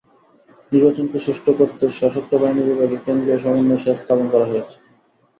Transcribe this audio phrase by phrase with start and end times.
[0.71, 4.75] নির্বাচনকে সুষ্ঠু করতে সশস্ত্র বাহিনী বিভাগে কেন্দ্রীয় সমন্বয় সেল স্থাপন করা হয়েছে।